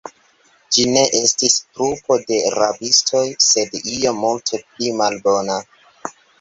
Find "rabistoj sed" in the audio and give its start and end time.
2.57-3.79